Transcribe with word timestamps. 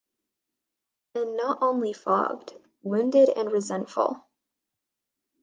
And 1.13 1.37
not 1.37 1.59
only 1.61 1.93
fogged— 1.93 2.55
wounded 2.81 3.29
and 3.37 3.51
resentful. 3.51 4.25